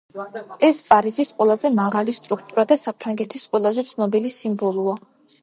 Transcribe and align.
ეს 0.69 0.77
პარიზის 0.85 1.29
ყველაზე 1.41 1.71
მაღალი 1.81 2.15
სტრუქტურა 2.17 2.65
და 2.73 2.79
საფრანგეთის 2.85 3.45
ყველაზე 3.53 3.87
ცნობილი 3.93 4.35
სიმბოლოა. 4.41 4.99